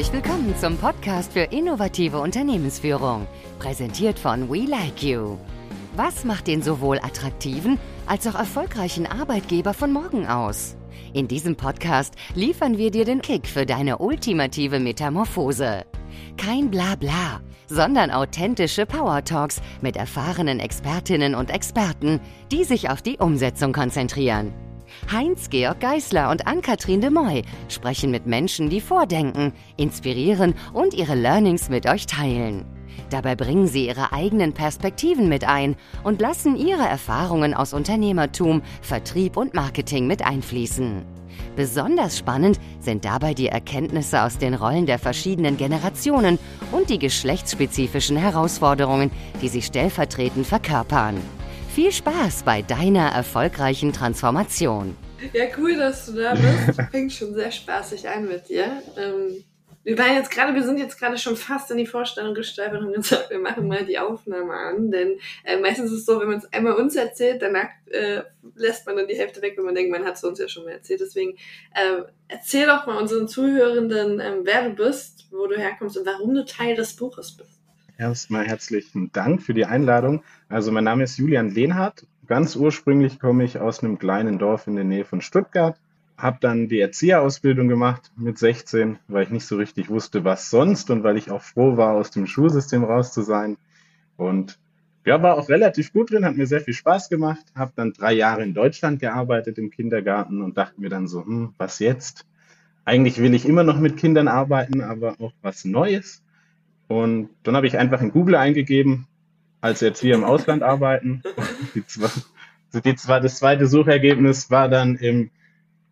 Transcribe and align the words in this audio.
Herzlich 0.00 0.24
willkommen 0.24 0.56
zum 0.56 0.78
Podcast 0.78 1.30
für 1.34 1.40
innovative 1.40 2.20
Unternehmensführung, 2.20 3.26
präsentiert 3.58 4.18
von 4.18 4.48
We 4.50 4.64
Like 4.64 5.02
You. 5.02 5.36
Was 5.94 6.24
macht 6.24 6.46
den 6.46 6.62
sowohl 6.62 6.96
attraktiven 6.96 7.78
als 8.06 8.26
auch 8.26 8.34
erfolgreichen 8.34 9.06
Arbeitgeber 9.06 9.74
von 9.74 9.92
morgen 9.92 10.26
aus? 10.26 10.74
In 11.12 11.28
diesem 11.28 11.54
Podcast 11.54 12.14
liefern 12.34 12.78
wir 12.78 12.90
dir 12.90 13.04
den 13.04 13.20
Kick 13.20 13.46
für 13.46 13.66
deine 13.66 13.98
ultimative 13.98 14.80
Metamorphose. 14.80 15.84
Kein 16.38 16.70
Blabla, 16.70 17.42
sondern 17.66 18.10
authentische 18.10 18.86
Power 18.86 19.22
Talks 19.22 19.60
mit 19.82 19.98
erfahrenen 19.98 20.60
Expertinnen 20.60 21.34
und 21.34 21.50
Experten, 21.50 22.20
die 22.50 22.64
sich 22.64 22.88
auf 22.88 23.02
die 23.02 23.18
Umsetzung 23.18 23.74
konzentrieren. 23.74 24.54
Heinz-Georg 25.12 25.80
Geißler 25.80 26.30
und 26.30 26.46
Ann-Kathrin 26.46 27.00
de 27.00 27.10
Moy 27.10 27.42
sprechen 27.68 28.10
mit 28.10 28.26
Menschen, 28.26 28.70
die 28.70 28.80
vordenken, 28.80 29.52
inspirieren 29.76 30.54
und 30.72 30.94
ihre 30.94 31.14
Learnings 31.14 31.68
mit 31.68 31.86
euch 31.86 32.06
teilen. 32.06 32.64
Dabei 33.10 33.34
bringen 33.34 33.66
sie 33.66 33.86
ihre 33.86 34.12
eigenen 34.12 34.52
Perspektiven 34.52 35.28
mit 35.28 35.44
ein 35.44 35.76
und 36.04 36.20
lassen 36.20 36.56
ihre 36.56 36.86
Erfahrungen 36.86 37.54
aus 37.54 37.72
Unternehmertum, 37.72 38.62
Vertrieb 38.82 39.36
und 39.36 39.54
Marketing 39.54 40.06
mit 40.06 40.24
einfließen. 40.24 41.04
Besonders 41.56 42.18
spannend 42.18 42.60
sind 42.80 43.04
dabei 43.04 43.34
die 43.34 43.48
Erkenntnisse 43.48 44.22
aus 44.22 44.38
den 44.38 44.54
Rollen 44.54 44.86
der 44.86 44.98
verschiedenen 44.98 45.56
Generationen 45.56 46.38
und 46.72 46.90
die 46.90 46.98
geschlechtsspezifischen 46.98 48.16
Herausforderungen, 48.16 49.10
die 49.42 49.48
sie 49.48 49.62
stellvertretend 49.62 50.46
verkörpern. 50.46 51.20
Viel 51.74 51.92
Spaß 51.92 52.42
bei 52.42 52.62
deiner 52.62 53.10
erfolgreichen 53.10 53.92
Transformation. 53.92 54.96
Ja, 55.32 55.44
cool, 55.56 55.76
dass 55.76 56.06
du 56.06 56.14
da 56.14 56.34
bist. 56.34 56.80
Fängt 56.90 57.12
schon 57.12 57.32
sehr 57.32 57.52
spaßig 57.52 58.08
an 58.08 58.26
mit 58.26 58.48
dir. 58.48 58.82
Ähm, 58.96 59.44
wir 59.84 59.96
waren 59.96 60.14
jetzt 60.14 60.32
gerade, 60.32 60.52
wir 60.52 60.64
sind 60.64 60.78
jetzt 60.78 60.98
gerade 60.98 61.16
schon 61.16 61.36
fast 61.36 61.70
in 61.70 61.76
die 61.76 61.86
Vorstellung 61.86 62.34
gestolpert 62.34 62.80
und 62.80 62.86
haben 62.86 62.94
gesagt, 62.94 63.30
wir 63.30 63.38
machen 63.38 63.68
mal 63.68 63.86
die 63.86 64.00
Aufnahme 64.00 64.52
an. 64.52 64.90
Denn 64.90 65.20
äh, 65.44 65.58
meistens 65.58 65.92
ist 65.92 65.98
es 65.98 66.06
so, 66.06 66.20
wenn 66.20 66.26
man 66.26 66.38
es 66.38 66.52
einmal 66.52 66.74
uns 66.74 66.96
erzählt, 66.96 67.40
danach 67.40 67.68
äh, 67.86 68.22
lässt 68.56 68.84
man 68.86 68.96
dann 68.96 69.06
die 69.06 69.16
Hälfte 69.16 69.40
weg, 69.40 69.54
wenn 69.56 69.64
man 69.64 69.76
denkt, 69.76 69.92
man 69.92 70.04
hat 70.04 70.16
es 70.16 70.24
uns 70.24 70.40
ja 70.40 70.48
schon 70.48 70.64
mal 70.64 70.72
erzählt. 70.72 71.00
Deswegen 71.00 71.36
äh, 71.74 72.02
erzähl 72.26 72.66
doch 72.66 72.86
mal 72.86 72.98
unseren 72.98 73.28
Zuhörenden, 73.28 74.18
ähm, 74.18 74.40
wer 74.42 74.68
du 74.68 74.74
bist, 74.74 75.28
wo 75.30 75.46
du 75.46 75.56
herkommst 75.56 75.96
und 75.96 76.04
warum 76.04 76.34
du 76.34 76.44
Teil 76.44 76.74
des 76.74 76.96
Buches 76.96 77.36
bist. 77.36 77.59
Erstmal 78.00 78.46
herzlichen 78.46 79.12
Dank 79.12 79.42
für 79.42 79.52
die 79.52 79.66
Einladung. 79.66 80.22
Also 80.48 80.72
mein 80.72 80.84
Name 80.84 81.04
ist 81.04 81.18
Julian 81.18 81.50
Lehnhardt. 81.50 82.06
Ganz 82.26 82.56
ursprünglich 82.56 83.20
komme 83.20 83.44
ich 83.44 83.58
aus 83.58 83.84
einem 83.84 83.98
kleinen 83.98 84.38
Dorf 84.38 84.66
in 84.66 84.74
der 84.74 84.86
Nähe 84.86 85.04
von 85.04 85.20
Stuttgart. 85.20 85.78
Habe 86.16 86.38
dann 86.40 86.68
die 86.68 86.80
Erzieherausbildung 86.80 87.68
gemacht 87.68 88.10
mit 88.16 88.38
16, 88.38 88.98
weil 89.08 89.24
ich 89.24 89.28
nicht 89.28 89.44
so 89.44 89.56
richtig 89.58 89.90
wusste, 89.90 90.24
was 90.24 90.48
sonst 90.48 90.88
und 90.88 91.02
weil 91.02 91.18
ich 91.18 91.30
auch 91.30 91.42
froh 91.42 91.76
war, 91.76 91.92
aus 91.92 92.10
dem 92.10 92.26
Schulsystem 92.26 92.84
raus 92.84 93.12
zu 93.12 93.20
sein. 93.20 93.58
Und 94.16 94.58
ja, 95.04 95.22
war 95.22 95.36
auch 95.36 95.50
relativ 95.50 95.92
gut 95.92 96.10
drin, 96.10 96.24
hat 96.24 96.38
mir 96.38 96.46
sehr 96.46 96.62
viel 96.62 96.72
Spaß 96.72 97.10
gemacht. 97.10 97.44
Habe 97.54 97.72
dann 97.76 97.92
drei 97.92 98.14
Jahre 98.14 98.42
in 98.42 98.54
Deutschland 98.54 99.00
gearbeitet 99.00 99.58
im 99.58 99.70
Kindergarten 99.70 100.40
und 100.40 100.56
dachte 100.56 100.80
mir 100.80 100.88
dann 100.88 101.06
so, 101.06 101.22
hm, 101.22 101.52
was 101.58 101.80
jetzt? 101.80 102.24
Eigentlich 102.86 103.20
will 103.20 103.34
ich 103.34 103.44
immer 103.44 103.62
noch 103.62 103.78
mit 103.78 103.98
Kindern 103.98 104.26
arbeiten, 104.26 104.80
aber 104.80 105.16
auch 105.20 105.34
was 105.42 105.66
Neues. 105.66 106.22
Und 106.90 107.28
dann 107.44 107.54
habe 107.54 107.68
ich 107.68 107.78
einfach 107.78 108.02
in 108.02 108.10
Google 108.10 108.34
eingegeben, 108.34 109.06
als 109.60 109.80
jetzt 109.80 110.00
hier 110.00 110.16
im 110.16 110.24
Ausland 110.24 110.64
arbeiten. 110.64 111.22
Die 111.76 111.86
zwei, 111.86 112.08
die 112.84 112.96
zwei, 112.96 113.20
das 113.20 113.36
zweite 113.36 113.68
Suchergebnis 113.68 114.50
war 114.50 114.68
dann 114.68 114.96
im, 114.96 115.30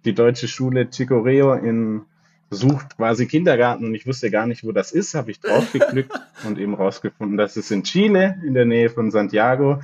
die 0.05 0.13
deutsche 0.13 0.49
Schule 0.49 0.89
Chicoreo 0.91 1.53
in 1.53 2.03
sucht 2.51 2.97
quasi 2.97 3.27
Kindergarten 3.27 3.85
und 3.85 3.95
ich 3.95 4.09
wusste 4.09 4.29
gar 4.29 4.49
nicht, 4.49 4.65
wo 4.65 4.73
das 4.73 4.91
ist, 4.91 5.15
habe 5.15 5.31
ich 5.31 5.39
draufgeklickt 5.39 6.11
und 6.45 6.59
eben 6.59 6.75
rausgefunden, 6.75 7.37
dass 7.37 7.55
es 7.57 7.71
in 7.71 7.85
Chile 7.85 8.37
in 8.45 8.55
der 8.55 8.65
Nähe 8.65 8.91
von 8.91 9.13
Santiago. 9.13 9.81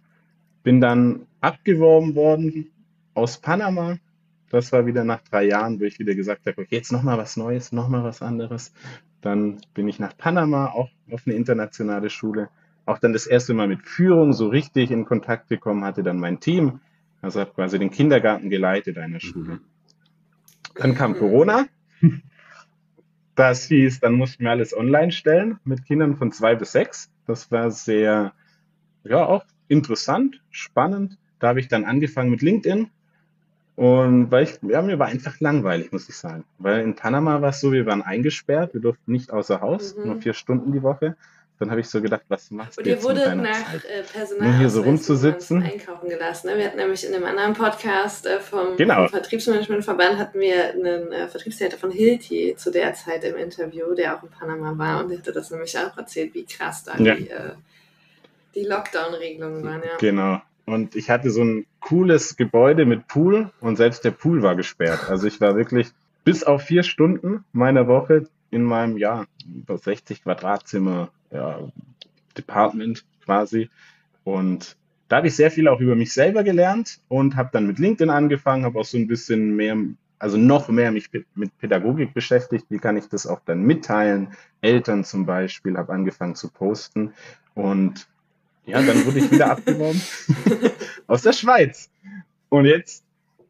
bin 0.63 0.79
dann 0.79 1.27
abgeworben 1.41 2.15
worden 2.15 2.71
aus 3.13 3.37
Panama. 3.37 3.97
Das 4.49 4.71
war 4.71 4.85
wieder 4.85 5.03
nach 5.03 5.21
drei 5.23 5.45
Jahren, 5.45 5.79
wo 5.79 5.83
ich 5.83 5.99
wieder 5.99 6.15
gesagt 6.15 6.45
habe, 6.45 6.61
okay, 6.61 6.75
jetzt 6.75 6.91
nochmal 6.91 7.17
was 7.17 7.37
Neues, 7.37 7.71
nochmal 7.71 8.03
was 8.03 8.21
anderes. 8.21 8.71
Dann 9.23 9.61
bin 9.73 9.87
ich 9.87 9.99
nach 9.99 10.15
Panama, 10.17 10.67
auch 10.67 10.89
auf 11.09 11.23
eine 11.25 11.35
internationale 11.35 12.09
Schule. 12.09 12.49
Auch 12.85 12.99
dann 12.99 13.13
das 13.13 13.25
erste 13.25 13.53
Mal 13.53 13.69
mit 13.69 13.81
Führung 13.81 14.33
so 14.33 14.49
richtig 14.49 14.91
in 14.91 15.05
Kontakt 15.05 15.47
gekommen, 15.47 15.85
hatte 15.85 16.03
dann 16.03 16.19
mein 16.19 16.41
Team. 16.41 16.81
Also 17.21 17.39
habe 17.39 17.51
quasi 17.51 17.79
den 17.79 17.89
Kindergarten 17.89 18.49
geleitet 18.49 18.97
einer 18.97 19.21
Schule. 19.21 19.61
Dann 20.75 20.93
kam 20.93 21.15
Corona. 21.17 21.65
Das 23.35 23.65
hieß, 23.65 23.99
dann 23.99 24.13
mussten 24.13 24.43
wir 24.43 24.51
alles 24.51 24.77
online 24.77 25.11
stellen 25.11 25.57
mit 25.63 25.85
Kindern 25.85 26.17
von 26.17 26.31
zwei 26.31 26.53
bis 26.53 26.71
sechs. 26.71 27.11
Das 27.25 27.51
war 27.51 27.71
sehr, 27.71 28.31
ja, 29.03 29.25
auch 29.25 29.43
interessant, 29.67 30.39
spannend. 30.51 31.17
Da 31.39 31.47
habe 31.47 31.59
ich 31.59 31.67
dann 31.67 31.83
angefangen 31.83 32.29
mit 32.29 32.43
LinkedIn, 32.43 32.91
und 33.75 34.29
weil 34.31 34.43
ich, 34.43 34.59
ja, 34.61 34.81
mir 34.81 34.99
war 34.99 35.07
einfach 35.07 35.39
langweilig, 35.39 35.91
muss 35.91 36.07
ich 36.09 36.15
sagen. 36.17 36.43
Weil 36.59 36.81
in 36.81 36.95
Panama 36.95 37.41
war 37.41 37.49
es 37.49 37.59
so, 37.59 37.71
wir 37.71 37.85
waren 37.85 38.01
eingesperrt, 38.03 38.73
wir 38.73 38.81
durften 38.81 39.11
nicht 39.11 39.31
außer 39.31 39.61
Haus, 39.61 39.95
mhm. 39.95 40.05
nur 40.05 40.15
vier 40.21 40.33
Stunden 40.33 40.71
die 40.71 40.83
Woche. 40.83 41.15
Dann 41.59 41.69
habe 41.69 41.79
ich 41.81 41.87
so 41.87 42.01
gedacht, 42.01 42.23
was 42.27 42.51
machst 42.51 42.77
du 42.77 42.81
jetzt 42.81 43.05
Und 43.05 43.15
ihr 43.15 43.21
wurde 43.23 43.35
nach 43.35 43.71
Zeit? 43.71 43.85
äh, 43.85 44.03
Personal 44.03 44.49
Nur 44.49 44.57
hier 44.57 44.69
so 44.69 44.81
rumzusitzen. 44.81 45.63
einkaufen 45.63 46.09
gelassen. 46.09 46.47
Ne? 46.47 46.57
Wir 46.57 46.65
hatten 46.65 46.77
nämlich 46.77 47.05
in 47.07 47.13
einem 47.13 47.23
anderen 47.25 47.53
Podcast 47.53 48.25
äh, 48.25 48.39
vom, 48.39 48.75
Genau. 48.75 48.95
vom 49.03 49.09
Vertriebsmanagementverband 49.09 50.17
hatten 50.17 50.39
wir 50.39 50.71
einen 50.71 51.11
äh, 51.11 51.27
Vertriebsleiter 51.27 51.77
von 51.77 51.91
Hilti 51.91 52.55
zu 52.57 52.69
der 52.71 52.93
Zeit 52.95 53.23
im 53.23 53.37
Interview, 53.37 53.93
der 53.95 54.17
auch 54.17 54.23
in 54.23 54.29
Panama 54.29 54.77
war 54.77 55.03
und 55.03 55.09
der 55.11 55.19
hatte 55.19 55.31
das 55.31 55.51
nämlich 55.51 55.77
auch 55.77 55.95
erzählt, 55.97 56.33
wie 56.33 56.43
krass 56.45 56.83
da 56.83 56.97
Ja. 56.97 57.15
die, 57.15 57.29
äh, 57.29 57.51
die 58.55 58.65
Lockdown-Regelungen 58.65 59.63
waren. 59.63 59.81
Ja. 59.83 59.97
Genau. 59.99 60.41
Und 60.65 60.95
ich 60.95 61.09
hatte 61.09 61.29
so 61.29 61.43
ein 61.43 61.65
cooles 61.79 62.37
Gebäude 62.37 62.85
mit 62.85 63.07
Pool 63.07 63.51
und 63.59 63.75
selbst 63.75 64.05
der 64.05 64.11
Pool 64.11 64.41
war 64.41 64.55
gesperrt. 64.55 65.09
Also 65.09 65.27
ich 65.27 65.41
war 65.41 65.55
wirklich 65.55 65.91
bis 66.23 66.43
auf 66.43 66.63
vier 66.63 66.83
Stunden 66.83 67.43
meiner 67.51 67.87
Woche 67.87 68.27
in 68.49 68.63
meinem, 68.63 68.97
ja, 68.97 69.25
über 69.45 69.77
60 69.77 70.23
Quadratzimmer, 70.23 71.09
ja, 71.31 71.59
Department 72.37 73.03
quasi. 73.25 73.69
Und 74.23 74.77
da 75.09 75.17
habe 75.17 75.27
ich 75.27 75.35
sehr 75.35 75.51
viel 75.51 75.67
auch 75.67 75.79
über 75.79 75.95
mich 75.95 76.13
selber 76.13 76.43
gelernt 76.43 76.99
und 77.07 77.35
habe 77.35 77.49
dann 77.51 77.67
mit 77.67 77.79
LinkedIn 77.79 78.09
angefangen, 78.09 78.63
habe 78.63 78.79
auch 78.79 78.85
so 78.85 78.97
ein 78.97 79.07
bisschen 79.07 79.55
mehr, 79.55 79.75
also 80.17 80.37
noch 80.37 80.69
mehr 80.69 80.91
mich 80.91 81.09
mit 81.35 81.57
Pädagogik 81.59 82.13
beschäftigt. 82.13 82.65
Wie 82.69 82.79
kann 82.79 82.95
ich 82.95 83.09
das 83.09 83.27
auch 83.27 83.41
dann 83.45 83.63
mitteilen? 83.63 84.29
Eltern 84.61 85.03
zum 85.03 85.25
Beispiel, 85.25 85.77
habe 85.77 85.91
angefangen 85.91 86.35
zu 86.35 86.49
posten 86.49 87.13
und 87.53 88.07
ja, 88.65 88.81
dann 88.81 89.05
wurde 89.05 89.19
ich 89.19 89.31
wieder 89.31 89.51
abgeworben 89.51 90.01
aus 91.07 91.21
der 91.23 91.33
Schweiz. 91.33 91.89
Und 92.49 92.65
jetzt, 92.65 93.03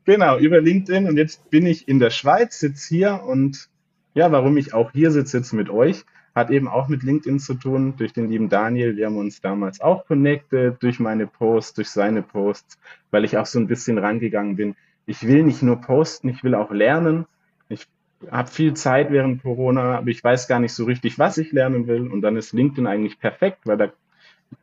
genau, 0.06 0.38
über 0.38 0.62
LinkedIn 0.62 1.08
und 1.08 1.18
jetzt 1.18 1.50
bin 1.50 1.66
ich 1.66 1.88
in 1.88 2.00
der 2.00 2.10
Schweiz, 2.10 2.60
sitze 2.60 2.88
hier 2.96 3.24
und 3.24 3.70
ja, 4.14 4.32
warum 4.32 4.58
ich 4.58 4.74
auch 4.74 4.92
hier 4.92 5.12
sitze 5.12 5.38
jetzt 5.38 5.54
mit 5.54 5.70
euch, 5.70 6.06
hat 6.36 6.50
eben 6.50 6.68
auch 6.68 6.88
mit 6.88 7.04
LinkedIn 7.04 7.40
zu 7.40 7.54
tun, 7.56 7.96
durch 7.98 8.14
den 8.14 8.30
lieben 8.30 8.50
Daniel. 8.50 8.96
Wir 8.96 9.06
haben 9.08 9.18
uns 9.18 9.42
damals 9.42 9.82
auch 9.82 10.06
connected, 10.06 10.82
durch 10.82 11.00
meine 11.00 11.28
Posts, 11.28 11.76
durch 11.76 11.90
seine 11.90 12.24
Posts, 12.24 12.80
weil 13.12 13.24
ich 13.24 13.38
auch 13.38 13.46
so 13.46 13.60
ein 13.60 13.68
bisschen 13.68 13.98
rangegangen 13.98 14.56
bin. 14.56 14.76
Ich 15.06 15.28
will 15.28 15.44
nicht 15.44 15.62
nur 15.62 15.82
posten, 15.82 16.30
ich 16.30 16.44
will 16.44 16.56
auch 16.56 16.72
lernen. 16.72 17.26
Ich 17.70 17.88
habe 18.32 18.50
viel 18.50 18.74
Zeit 18.74 19.12
während 19.12 19.44
Corona, 19.44 19.98
aber 19.98 20.08
ich 20.08 20.24
weiß 20.24 20.48
gar 20.48 20.60
nicht 20.60 20.74
so 20.74 20.86
richtig, 20.86 21.20
was 21.20 21.38
ich 21.38 21.52
lernen 21.52 21.88
will. 21.88 22.08
Und 22.08 22.22
dann 22.22 22.36
ist 22.36 22.54
LinkedIn 22.54 22.88
eigentlich 22.88 23.20
perfekt, 23.20 23.60
weil 23.66 23.78
da 23.78 23.92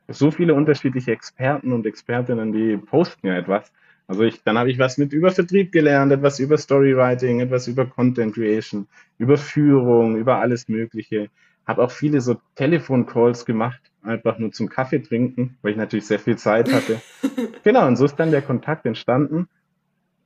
so 0.09 0.31
viele 0.31 0.55
unterschiedliche 0.55 1.13
Experten 1.13 1.73
und 1.73 1.87
Expertinnen, 1.87 2.53
die 2.53 2.77
posten 2.77 3.27
ja 3.27 3.37
etwas. 3.37 3.73
Also 4.07 4.25
ich, 4.25 4.43
dann 4.43 4.59
habe 4.59 4.71
ich 4.71 4.79
was 4.79 4.99
mit 4.99 5.13
über 5.13 5.31
Vertrieb 5.31 5.71
gelernt, 5.71 6.11
etwas 6.11 6.41
über 6.41 6.59
Storywriting, 6.59 7.41
etwas 7.41 7.69
über 7.69 7.87
Content 7.87 8.35
Creation, 8.35 8.89
über 9.19 9.37
Führung, 9.37 10.17
über 10.17 10.39
alles 10.39 10.69
Mögliche. 10.69 11.29
Habe 11.65 11.85
auch 11.85 11.93
viele 11.93 12.21
so 12.21 12.41
Telefoncalls 12.57 13.47
gemacht, 13.47 13.81
einfach 14.03 14.39
nur 14.39 14.51
zum 14.51 14.69
Kaffee 14.69 14.99
trinken, 14.99 15.57
weil 15.63 15.73
ich 15.73 15.77
natürlich 15.77 16.07
sehr 16.07 16.19
viel 16.19 16.37
Zeit 16.37 16.73
hatte. 16.73 17.01
genau, 17.63 17.87
und 17.87 17.95
so 17.95 18.05
ist 18.05 18.17
dann 18.17 18.33
der 18.33 18.43
Kontakt 18.43 18.85
entstanden. 18.85 19.49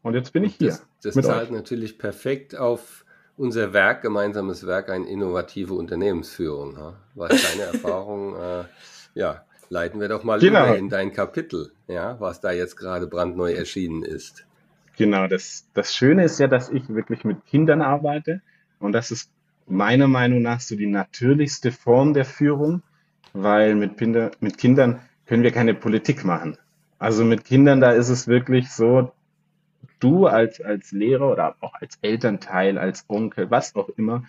Und 0.02 0.14
jetzt 0.14 0.32
bin 0.32 0.44
ich 0.44 0.54
hier. 0.54 0.78
Das, 1.02 1.14
das 1.14 1.24
zahlt 1.26 1.48
euch. 1.48 1.54
natürlich 1.54 1.98
perfekt 1.98 2.56
auf 2.56 3.04
unser 3.36 3.72
Werk, 3.72 4.02
gemeinsames 4.02 4.66
Werk, 4.66 4.88
eine 4.88 5.06
innovative 5.06 5.74
Unternehmensführung. 5.74 6.94
Was 7.14 7.30
deine 7.30 7.62
Erfahrung, 7.72 8.36
äh, 8.36 8.64
ja, 9.14 9.44
Leiten 9.70 10.00
wir 10.00 10.08
doch 10.08 10.24
mal 10.24 10.38
genau. 10.38 10.66
über 10.66 10.76
in 10.76 10.88
dein 10.88 11.12
Kapitel, 11.12 11.72
ja, 11.88 12.18
was 12.20 12.40
da 12.40 12.52
jetzt 12.52 12.76
gerade 12.76 13.06
brandneu 13.06 13.52
erschienen 13.52 14.02
ist. 14.02 14.46
Genau, 14.96 15.26
das, 15.26 15.66
das 15.74 15.94
Schöne 15.94 16.24
ist 16.24 16.38
ja, 16.38 16.46
dass 16.46 16.70
ich 16.70 16.88
wirklich 16.88 17.24
mit 17.24 17.44
Kindern 17.46 17.82
arbeite 17.82 18.40
und 18.78 18.92
das 18.92 19.10
ist 19.10 19.30
meiner 19.66 20.08
Meinung 20.08 20.42
nach 20.42 20.60
so 20.60 20.76
die 20.76 20.86
natürlichste 20.86 21.72
Form 21.72 22.14
der 22.14 22.24
Führung, 22.24 22.82
weil 23.32 23.74
mit, 23.74 23.96
Kinder, 23.98 24.30
mit 24.40 24.58
Kindern 24.58 25.00
können 25.26 25.42
wir 25.42 25.52
keine 25.52 25.74
Politik 25.74 26.24
machen. 26.24 26.58
Also 26.98 27.24
mit 27.24 27.44
Kindern, 27.44 27.80
da 27.80 27.92
ist 27.92 28.08
es 28.08 28.28
wirklich 28.28 28.70
so, 28.70 29.12
du 29.98 30.26
als, 30.26 30.60
als 30.60 30.92
Lehrer 30.92 31.32
oder 31.32 31.56
auch 31.60 31.74
als 31.74 31.98
Elternteil, 32.02 32.78
als 32.78 33.04
Onkel, 33.08 33.50
was 33.50 33.74
auch 33.74 33.88
immer, 33.96 34.24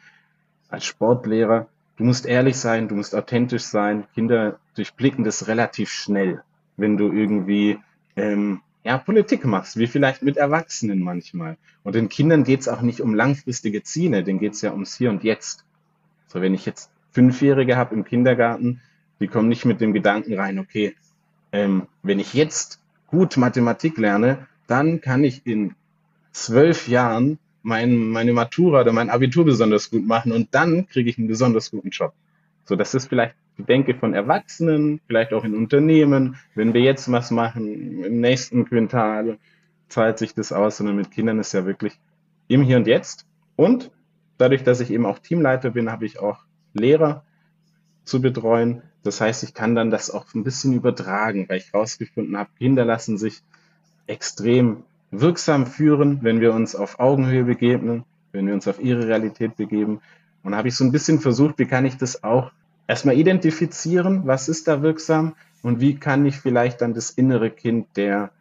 als 0.69 0.85
Sportlehrer, 0.85 1.67
Du 1.97 2.03
musst 2.03 2.25
ehrlich 2.25 2.57
sein, 2.57 2.87
du 2.87 2.95
musst 2.95 3.15
authentisch 3.15 3.63
sein. 3.63 4.05
Kinder 4.13 4.59
durchblicken 4.75 5.23
das 5.23 5.47
relativ 5.47 5.89
schnell, 5.89 6.41
wenn 6.77 6.97
du 6.97 7.11
irgendwie 7.11 7.79
ähm, 8.15 8.61
ja, 8.83 8.97
Politik 8.99 9.45
machst, 9.45 9.77
wie 9.77 9.87
vielleicht 9.87 10.21
mit 10.21 10.37
Erwachsenen 10.37 11.01
manchmal. 11.01 11.57
Und 11.83 11.95
den 11.95 12.07
Kindern 12.07 12.43
geht's 12.43 12.67
auch 12.67 12.81
nicht 12.81 13.01
um 13.01 13.15
langfristige 13.15 13.83
Ziele, 13.83 14.23
denen 14.23 14.39
geht's 14.39 14.61
ja 14.61 14.71
ums 14.71 14.95
Hier 14.95 15.09
und 15.09 15.23
Jetzt. 15.23 15.65
So, 16.27 16.41
wenn 16.41 16.53
ich 16.53 16.65
jetzt 16.65 16.91
Fünfjährige 17.11 17.77
habe 17.77 17.95
im 17.95 18.05
Kindergarten, 18.05 18.81
die 19.19 19.27
kommen 19.27 19.49
nicht 19.49 19.65
mit 19.65 19.81
dem 19.81 19.93
Gedanken 19.93 20.33
rein, 20.37 20.59
okay, 20.59 20.95
ähm, 21.51 21.87
wenn 22.03 22.19
ich 22.19 22.33
jetzt 22.33 22.79
gut 23.07 23.37
Mathematik 23.37 23.97
lerne, 23.97 24.47
dann 24.67 25.01
kann 25.01 25.23
ich 25.23 25.45
in 25.47 25.73
zwölf 26.31 26.87
Jahren 26.87 27.39
mein, 27.63 27.97
meine 27.97 28.33
Matura 28.33 28.81
oder 28.81 28.91
mein 28.93 29.09
Abitur 29.09 29.45
besonders 29.45 29.89
gut 29.89 30.05
machen 30.05 30.31
und 30.31 30.53
dann 30.53 30.87
kriege 30.87 31.09
ich 31.09 31.17
einen 31.17 31.27
besonders 31.27 31.71
guten 31.71 31.89
Job. 31.89 32.13
So, 32.65 32.75
das 32.75 32.93
ist 32.93 33.07
vielleicht 33.07 33.35
Denke 33.63 33.95
von 33.95 34.13
Erwachsenen, 34.13 34.99
vielleicht 35.07 35.33
auch 35.33 35.43
in 35.43 35.55
Unternehmen. 35.55 36.37
Wenn 36.55 36.73
wir 36.73 36.81
jetzt 36.81 37.11
was 37.11 37.31
machen, 37.31 38.03
im 38.03 38.19
nächsten 38.19 38.65
Quintal 38.65 39.37
zahlt 39.87 40.17
sich 40.17 40.33
das 40.33 40.51
aus, 40.51 40.77
sondern 40.77 40.97
mit 40.97 41.11
Kindern 41.11 41.39
ist 41.39 41.53
ja 41.53 41.65
wirklich 41.65 41.99
im 42.47 42.61
Hier 42.61 42.77
und 42.77 42.87
Jetzt. 42.87 43.25
Und 43.55 43.91
dadurch, 44.37 44.63
dass 44.63 44.81
ich 44.81 44.91
eben 44.91 45.05
auch 45.05 45.19
Teamleiter 45.19 45.71
bin, 45.71 45.91
habe 45.91 46.05
ich 46.05 46.19
auch 46.19 46.39
Lehrer 46.73 47.23
zu 48.03 48.21
betreuen. 48.21 48.81
Das 49.03 49.21
heißt, 49.21 49.43
ich 49.43 49.53
kann 49.53 49.75
dann 49.75 49.89
das 49.89 50.11
auch 50.11 50.33
ein 50.33 50.43
bisschen 50.43 50.73
übertragen, 50.73 51.45
weil 51.47 51.57
ich 51.57 51.73
herausgefunden 51.73 52.37
habe, 52.37 52.49
Kinder 52.57 52.85
lassen 52.85 53.17
sich 53.17 53.41
extrem 54.07 54.83
wirksam 55.11 55.65
führen, 55.65 56.19
wenn 56.21 56.41
wir 56.41 56.53
uns 56.53 56.75
auf 56.75 56.99
Augenhöhe 56.99 57.43
begegnen, 57.43 58.03
wenn 58.31 58.47
wir 58.47 58.53
uns 58.53 58.67
auf 58.67 58.79
ihre 58.79 59.07
Realität 59.07 59.55
begeben. 59.55 60.01
Und 60.43 60.55
habe 60.55 60.67
ich 60.67 60.75
so 60.75 60.83
ein 60.83 60.91
bisschen 60.91 61.19
versucht, 61.19 61.57
wie 61.57 61.65
kann 61.65 61.85
ich 61.85 61.97
das 61.97 62.23
auch 62.23 62.51
erstmal 62.87 63.17
identifizieren, 63.17 64.23
was 64.25 64.49
ist 64.49 64.67
da 64.67 64.81
wirksam 64.81 65.35
und 65.61 65.79
wie 65.79 65.95
kann 65.95 66.25
ich 66.25 66.37
vielleicht 66.37 66.81
dann 66.81 66.93
das 66.93 67.09
innere 67.09 67.49
Kind 67.49 67.87
der, 67.97 68.31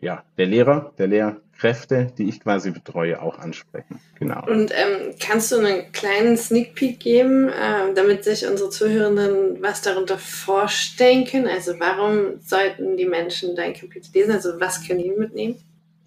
ja, 0.00 0.24
der 0.36 0.46
Lehrer, 0.46 0.92
der 0.98 1.06
Lehrkräfte, 1.06 2.12
die 2.18 2.28
ich 2.28 2.40
quasi 2.40 2.70
betreue, 2.70 3.22
auch 3.22 3.38
ansprechen. 3.38 4.00
Genau. 4.18 4.44
Und 4.46 4.72
ähm, 4.72 5.14
kannst 5.20 5.52
du 5.52 5.58
einen 5.58 5.92
kleinen 5.92 6.36
Sneak 6.36 6.74
Peek 6.74 6.98
geben, 6.98 7.48
äh, 7.48 7.94
damit 7.94 8.24
sich 8.24 8.46
unsere 8.46 8.70
Zuhörenden 8.70 9.62
was 9.62 9.82
darunter 9.82 10.18
vorstellen 10.18 11.24
können? 11.24 11.46
Also 11.46 11.78
warum 11.78 12.40
sollten 12.40 12.96
die 12.96 13.06
Menschen 13.06 13.54
dein 13.54 13.74
Kapitel 13.74 14.10
lesen? 14.12 14.32
Also 14.32 14.60
was 14.60 14.86
können 14.86 15.02
die 15.02 15.10
mitnehmen? 15.10 15.56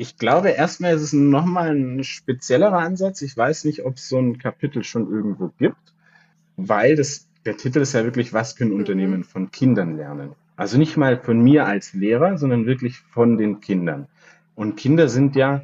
Ich 0.01 0.18
glaube, 0.18 0.50
erstmal 0.50 0.95
ist 0.95 1.03
es 1.03 1.13
nochmal 1.13 1.75
ein 1.75 2.03
speziellerer 2.03 2.79
Ansatz. 2.79 3.21
Ich 3.21 3.38
weiß 3.38 3.65
nicht, 3.65 3.85
ob 3.85 3.97
es 3.97 4.09
so 4.09 4.18
ein 4.18 4.39
Kapitel 4.39 4.83
schon 4.83 5.12
irgendwo 5.12 5.50
gibt, 5.59 5.94
weil 6.57 6.95
das, 6.95 7.27
der 7.46 7.58
Titel 7.58 7.80
ist 7.80 7.94
ja 7.94 8.04
wirklich, 8.04 8.34
was 8.34 8.56
können 8.56 8.72
Unternehmen 8.72 9.20
mhm. 9.20 9.24
von 9.26 9.52
Kindern 9.52 9.98
lernen? 9.98 10.36
Also 10.56 10.78
nicht 10.78 10.98
mal 10.98 11.18
von 11.18 11.42
mir 11.42 11.66
als 11.66 11.94
Lehrer, 11.94 12.38
sondern 12.38 12.66
wirklich 12.66 12.98
von 12.98 13.38
den 13.38 13.62
Kindern. 13.62 14.08
Und 14.56 14.76
Kinder 14.76 15.08
sind 15.08 15.36
ja 15.36 15.62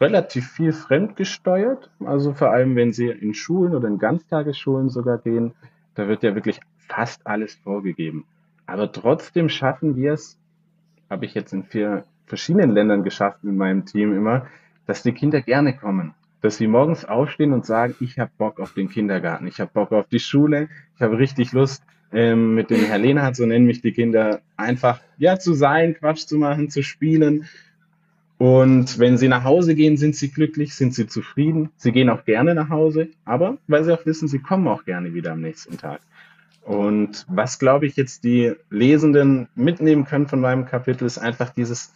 relativ 0.00 0.48
viel 0.50 0.72
fremdgesteuert. 0.72 1.90
Also 2.04 2.32
vor 2.32 2.50
allem, 2.50 2.76
wenn 2.76 2.92
sie 2.92 3.08
in 3.08 3.34
Schulen 3.34 3.74
oder 3.74 3.88
in 3.88 3.98
Ganztagesschulen 3.98 4.90
sogar 4.90 5.18
gehen, 5.18 5.52
da 5.94 6.08
wird 6.08 6.22
ja 6.22 6.34
wirklich 6.34 6.60
fast 6.88 7.26
alles 7.26 7.54
vorgegeben. 7.54 8.24
Aber 8.66 8.92
trotzdem 8.92 9.48
schaffen 9.48 9.96
wir 9.96 10.12
es, 10.12 10.38
habe 11.10 11.24
ich 11.24 11.34
jetzt 11.34 11.52
in 11.52 11.64
vier 11.64 12.04
verschiedenen 12.26 12.70
Ländern 12.70 13.02
geschafft 13.02 13.42
in 13.42 13.56
meinem 13.56 13.84
Team 13.84 14.14
immer, 14.14 14.46
dass 14.86 15.02
die 15.02 15.12
Kinder 15.12 15.42
gerne 15.42 15.76
kommen. 15.76 16.14
Dass 16.40 16.56
sie 16.56 16.66
morgens 16.66 17.04
aufstehen 17.04 17.52
und 17.52 17.66
sagen, 17.66 17.94
ich 18.00 18.18
habe 18.18 18.30
Bock 18.38 18.60
auf 18.60 18.72
den 18.72 18.88
Kindergarten, 18.88 19.46
ich 19.46 19.60
habe 19.60 19.70
Bock 19.72 19.92
auf 19.92 20.08
die 20.08 20.20
Schule, 20.20 20.68
ich 20.96 21.02
habe 21.02 21.18
richtig 21.18 21.52
Lust, 21.52 21.82
ähm, 22.12 22.54
mit 22.54 22.70
dem 22.70 22.84
Herr 22.84 22.98
Lehnhardt, 22.98 23.36
so 23.36 23.46
nennen 23.46 23.66
mich 23.66 23.82
die 23.82 23.92
Kinder, 23.92 24.40
einfach 24.56 25.00
ja 25.18 25.38
zu 25.38 25.52
sein, 25.52 25.94
Quatsch 25.94 26.26
zu 26.26 26.38
machen, 26.38 26.70
zu 26.70 26.82
spielen. 26.82 27.46
Und 28.38 28.98
wenn 28.98 29.18
sie 29.18 29.28
nach 29.28 29.44
Hause 29.44 29.74
gehen, 29.74 29.96
sind 29.96 30.16
sie 30.16 30.30
glücklich, 30.30 30.74
sind 30.74 30.94
sie 30.94 31.06
zufrieden. 31.06 31.70
Sie 31.76 31.92
gehen 31.92 32.08
auch 32.08 32.24
gerne 32.24 32.54
nach 32.54 32.70
Hause, 32.70 33.08
aber 33.24 33.58
weil 33.66 33.84
sie 33.84 33.92
auch 33.92 34.06
wissen, 34.06 34.28
sie 34.28 34.38
kommen 34.38 34.66
auch 34.66 34.84
gerne 34.84 35.12
wieder 35.12 35.32
am 35.32 35.42
nächsten 35.42 35.76
Tag. 35.76 36.00
Und 36.62 37.26
was, 37.28 37.58
glaube 37.58 37.86
ich, 37.86 37.96
jetzt 37.96 38.24
die 38.24 38.52
Lesenden 38.70 39.48
mitnehmen 39.54 40.04
können 40.04 40.26
von 40.26 40.40
meinem 40.40 40.66
Kapitel, 40.66 41.04
ist 41.04 41.18
einfach 41.18 41.50
dieses 41.50 41.92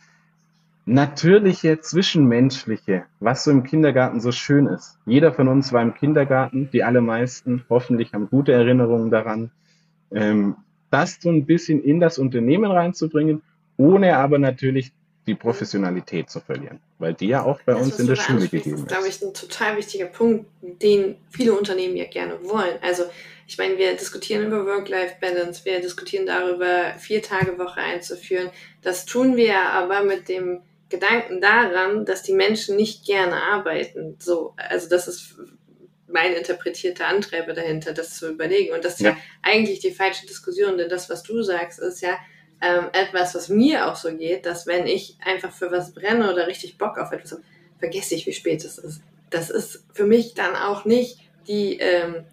natürliche, 0.87 1.81
zwischenmenschliche, 1.81 3.05
was 3.21 3.45
so 3.45 3.51
im 3.51 3.65
Kindergarten 3.65 4.21
so 4.21 4.33
schön 4.33 4.67
ist. 4.67 4.99
Jeder 5.07 5.33
von 5.33 5.49
uns 5.49 5.73
war 5.73 5.83
im 5.83 5.95
Kindergarten, 5.95 6.69
die 6.73 6.85
allermeisten 6.85 7.65
hoffentlich 7.71 8.13
haben 8.13 8.29
gute 8.29 8.53
Erinnerungen 8.53 9.11
daran. 9.11 9.51
Ähm, 10.13 10.57
das 10.91 11.19
so 11.21 11.31
ein 11.31 11.47
bisschen 11.47 11.83
in 11.83 12.01
das 12.01 12.19
Unternehmen 12.19 12.71
reinzubringen, 12.71 13.43
ohne 13.77 14.17
aber 14.17 14.39
natürlich 14.39 14.93
die 15.27 15.35
Professionalität 15.35 16.29
zu 16.29 16.39
verlieren, 16.41 16.81
weil 16.99 17.15
die 17.15 17.29
ja 17.29 17.43
auch 17.43 17.61
bei 17.63 17.73
das, 17.73 17.83
uns 17.83 17.99
in 17.99 18.07
der 18.07 18.17
Schule 18.17 18.47
gegeben 18.47 18.59
ist. 18.59 18.73
Das 18.73 18.81
ist, 18.81 18.89
glaube 18.89 19.09
ich, 19.09 19.23
ein 19.23 19.35
total 19.35 19.77
wichtiger 19.79 20.07
Punkt, 20.07 20.47
den 20.61 21.17
viele 21.31 21.55
Unternehmen 21.55 21.97
ja 21.97 22.05
gerne 22.05 22.39
wollen. 22.45 22.77
Also 22.83 23.05
ich 23.47 23.57
meine, 23.57 23.79
wir 23.79 23.97
diskutieren 23.97 24.47
über 24.47 24.67
Work-Life-Balance, 24.67 25.65
wir 25.65 25.81
diskutieren 25.81 26.27
darüber, 26.27 26.95
vier 26.99 27.23
Tage 27.23 27.59
Woche 27.59 27.81
einzuführen. 27.81 28.51
Das 28.83 29.07
tun 29.07 29.37
wir 29.37 29.59
aber 29.71 30.05
mit 30.05 30.29
dem 30.29 30.61
Gedanken 30.95 31.41
daran, 31.41 32.05
dass 32.05 32.23
die 32.23 32.33
Menschen 32.33 32.77
nicht 32.77 33.05
gerne 33.05 33.43
arbeiten. 33.43 34.17
So, 34.21 34.55
also 34.57 34.89
das 34.89 35.09
ist 35.09 35.37
mein 36.07 36.35
interpretierter 36.35 37.09
Antreiber 37.09 37.53
dahinter, 37.53 37.93
das 37.93 38.17
zu 38.17 38.31
überlegen. 38.31 38.73
Und 38.73 38.85
das 38.85 38.95
ist 38.95 39.01
ja, 39.01 39.11
ja 39.11 39.17
eigentlich 39.43 39.81
die 39.81 39.91
falsche 39.91 40.27
Diskussion, 40.27 40.79
denn 40.79 40.89
das, 40.89 41.11
was 41.11 41.23
du 41.23 41.43
sagst, 41.43 41.81
ist 41.81 42.01
ja 42.01 42.17
ähm, 42.61 42.89
etwas, 42.93 43.35
was 43.35 43.49
mir 43.49 43.91
auch 43.91 43.97
so 43.97 44.15
geht, 44.17 44.47
dass 44.47 44.67
wenn 44.67 44.87
ich 44.87 45.17
einfach 45.25 45.53
für 45.53 45.73
was 45.73 45.93
brenne 45.93 46.33
oder 46.33 46.47
richtig 46.47 46.79
Bock 46.79 46.99
auf 46.99 47.13
etwas 47.13 47.33
habe, 47.33 47.43
vergesse 47.79 48.15
ich, 48.15 48.27
wie 48.27 48.33
spät 48.33 48.65
es 48.65 48.79
ist. 48.79 49.03
Das 49.31 49.51
ist 49.51 49.85
für 49.93 50.05
mich 50.05 50.35
dann 50.35 50.55
auch 50.55 50.85
nicht 50.85 51.19
die 51.49 51.79
ähm, 51.79 52.25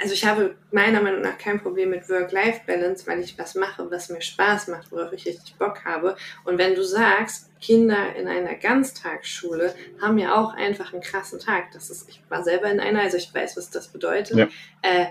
also 0.00 0.14
ich 0.14 0.24
habe 0.24 0.54
meiner 0.70 1.02
Meinung 1.02 1.22
nach 1.22 1.38
kein 1.38 1.60
Problem 1.60 1.90
mit 1.90 2.08
Work-Life-Balance, 2.08 3.06
weil 3.06 3.20
ich 3.20 3.36
was 3.38 3.56
mache, 3.56 3.90
was 3.90 4.10
mir 4.10 4.20
Spaß 4.20 4.68
macht, 4.68 4.92
worauf 4.92 5.12
ich 5.12 5.26
richtig 5.26 5.56
Bock 5.56 5.84
habe. 5.84 6.16
Und 6.44 6.56
wenn 6.56 6.74
du 6.74 6.84
sagst, 6.84 7.50
Kinder 7.60 8.14
in 8.14 8.28
einer 8.28 8.54
Ganztagsschule 8.54 9.74
haben 10.00 10.18
ja 10.18 10.36
auch 10.36 10.54
einfach 10.54 10.92
einen 10.92 11.02
krassen 11.02 11.40
Tag. 11.40 11.72
Das 11.72 11.90
ist, 11.90 12.08
ich 12.08 12.22
war 12.28 12.44
selber 12.44 12.70
in 12.70 12.78
einer, 12.78 13.00
also 13.00 13.16
ich 13.16 13.34
weiß, 13.34 13.56
was 13.56 13.70
das 13.70 13.88
bedeutet. 13.88 14.36
Ja. 14.36 14.48
Äh, 14.82 15.06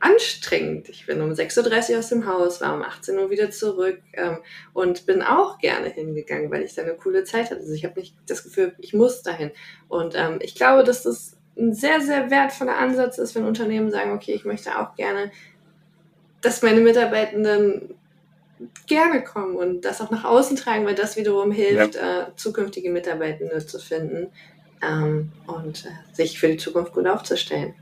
anstrengend. 0.00 0.88
Ich 0.88 1.06
bin 1.06 1.20
um 1.20 1.30
6.30 1.30 1.92
Uhr 1.92 1.98
aus 1.98 2.08
dem 2.08 2.26
Haus, 2.26 2.60
war 2.60 2.74
um 2.74 2.82
18 2.82 3.18
Uhr 3.18 3.30
wieder 3.30 3.50
zurück 3.50 4.00
ähm, 4.14 4.38
und 4.72 5.06
bin 5.06 5.22
auch 5.22 5.58
gerne 5.58 5.90
hingegangen, 5.90 6.50
weil 6.50 6.64
ich 6.64 6.74
da 6.74 6.82
eine 6.82 6.94
coole 6.94 7.22
Zeit 7.22 7.50
hatte. 7.50 7.60
Also 7.60 7.72
ich 7.72 7.84
habe 7.84 8.00
nicht 8.00 8.16
das 8.26 8.42
Gefühl, 8.42 8.74
ich 8.78 8.94
muss 8.94 9.22
dahin. 9.22 9.52
Und 9.88 10.14
ähm, 10.16 10.38
ich 10.40 10.56
glaube, 10.56 10.82
dass 10.82 11.04
das 11.04 11.36
ein 11.56 11.74
sehr, 11.74 12.00
sehr 12.00 12.30
wertvoller 12.30 12.78
Ansatz 12.78 13.18
ist, 13.18 13.34
wenn 13.34 13.44
Unternehmen 13.44 13.90
sagen, 13.90 14.12
okay, 14.12 14.32
ich 14.32 14.44
möchte 14.44 14.78
auch 14.78 14.94
gerne, 14.96 15.30
dass 16.40 16.62
meine 16.62 16.80
Mitarbeitenden 16.80 17.94
gerne 18.86 19.22
kommen 19.22 19.56
und 19.56 19.84
das 19.84 20.00
auch 20.00 20.10
nach 20.10 20.24
außen 20.24 20.56
tragen, 20.56 20.86
weil 20.86 20.94
das 20.94 21.16
wiederum 21.16 21.52
hilft, 21.52 21.96
ja. 21.96 22.22
äh, 22.22 22.36
zukünftige 22.36 22.90
Mitarbeitende 22.90 23.64
zu 23.66 23.78
finden 23.78 24.28
ähm, 24.82 25.32
und 25.46 25.84
äh, 25.84 26.14
sich 26.14 26.38
für 26.38 26.48
die 26.48 26.56
Zukunft 26.56 26.92
gut 26.92 27.06
aufzustellen. 27.06 27.74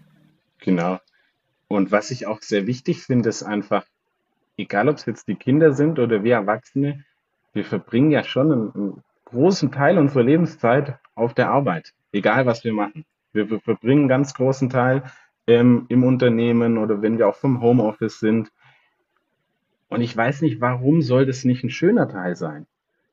Genau. 0.58 0.98
Und 1.68 1.92
was 1.92 2.10
ich 2.10 2.26
auch 2.26 2.42
sehr 2.42 2.66
wichtig 2.66 3.02
finde, 3.02 3.28
ist 3.28 3.42
einfach, 3.42 3.84
egal 4.56 4.88
ob 4.88 4.96
es 4.96 5.06
jetzt 5.06 5.28
die 5.28 5.36
Kinder 5.36 5.72
sind 5.72 5.98
oder 5.98 6.24
wir 6.24 6.34
Erwachsene, 6.34 7.04
wir 7.52 7.64
verbringen 7.64 8.10
ja 8.10 8.24
schon 8.24 8.52
einen, 8.52 8.74
einen 8.74 9.04
großen 9.26 9.70
Teil 9.70 9.98
unserer 9.98 10.24
Lebenszeit 10.24 10.98
auf 11.14 11.34
der 11.34 11.50
Arbeit, 11.50 11.92
egal 12.12 12.46
was 12.46 12.64
wir 12.64 12.72
machen. 12.72 13.04
Wir, 13.32 13.50
wir 13.50 13.60
verbringen 13.60 14.00
einen 14.00 14.08
ganz 14.08 14.34
großen 14.34 14.70
Teil 14.70 15.04
ähm, 15.46 15.86
im 15.88 16.04
Unternehmen 16.04 16.78
oder 16.78 17.02
wenn 17.02 17.18
wir 17.18 17.28
auch 17.28 17.36
vom 17.36 17.60
Homeoffice 17.60 18.18
sind. 18.20 18.50
Und 19.88 20.00
ich 20.00 20.16
weiß 20.16 20.42
nicht, 20.42 20.60
warum 20.60 21.02
soll 21.02 21.26
das 21.26 21.44
nicht 21.44 21.64
ein 21.64 21.70
schöner 21.70 22.08
Teil 22.08 22.36
sein? 22.36 22.66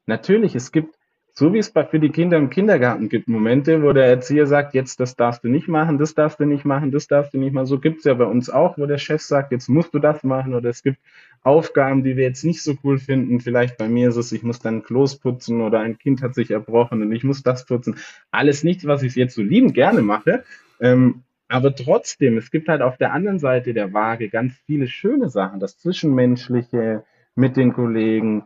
Natürlich, 0.05 0.55
es 0.55 0.71
gibt, 0.71 0.96
so 1.38 1.53
wie 1.53 1.60
es 1.60 1.70
bei, 1.70 1.86
für 1.86 2.00
die 2.00 2.10
Kinder 2.10 2.36
im 2.36 2.50
Kindergarten 2.50 3.10
gibt, 3.10 3.27
Momente, 3.27 3.84
wo 3.84 3.94
der 3.94 4.08
Erzieher 4.08 4.48
sagt, 4.48 4.74
jetzt 4.74 5.00
das 5.00 5.15
darfst 5.15 5.44
du 5.44 5.50
nicht 5.50 5.67
machen, 5.67 6.00
das 6.00 6.15
darfst 6.15 6.39
du 6.39 6.46
nicht 6.46 6.65
machen, 6.65 6.89
das 6.89 7.06
darfst 7.06 7.36
du 7.36 7.38
nicht 7.38 7.53
machen. 7.53 7.67
So 7.67 7.79
gibt 7.79 8.00
es 8.00 8.06
ja 8.06 8.15
bei 8.15 8.24
uns 8.24 8.50
auch, 8.50 8.79
wo 8.79 8.88
der 8.88 8.98
Chef 8.98 9.22
sagt, 9.22 9.51
jetzt 9.51 9.70
musst 9.70 9.94
du 9.94 10.00
das 10.00 10.24
machen. 10.24 10.56
Oder 10.56 10.70
es 10.70 10.82
gibt 10.82 10.98
Aufgaben, 11.44 12.03
die 12.03 12.17
wir 12.17 12.24
jetzt 12.24 12.44
nicht 12.44 12.63
so 12.63 12.74
cool 12.84 12.98
finden. 12.98 13.39
Vielleicht 13.39 13.77
bei 13.77 13.88
mir 13.88 14.10
ist 14.10 14.15
es, 14.15 14.32
ich 14.32 14.41
muss 14.41 14.58
dann 14.58 14.82
Klos 14.82 15.20
putzen 15.20 15.62
oder 15.62 15.79
ein 15.79 16.00
Kind 16.00 16.24
hat 16.24 16.34
sich 16.34 16.50
erbrochen 16.50 17.03
und 17.03 17.12
ich 17.12 17.24
muss 17.24 17.44
das 17.44 17.67
putzen. 17.67 17.98
Alles 18.32 18.63
nichts, 18.63 18.88
was 18.88 19.03
ich 19.03 19.13
jetzt 19.13 19.36
so 19.36 19.44
liebend 19.44 19.75
gerne 19.75 20.01
mache. 20.01 20.44
Ähm, 20.79 21.22
aber 21.50 21.75
trotzdem, 21.75 22.39
es 22.39 22.50
gibt 22.50 22.67
halt 22.67 22.82
auf 22.82 22.98
der 22.98 23.13
anderen 23.13 23.38
Seite 23.38 23.75
der 23.75 23.94
Waage 23.94 24.29
ganz 24.29 24.56
viele 24.65 24.88
schöne 24.88 25.29
Sachen. 25.29 25.60
Das 25.60 25.77
Zwischenmenschliche 25.77 27.03
mit 27.36 27.58
den 27.58 27.74
Kollegen, 27.74 28.46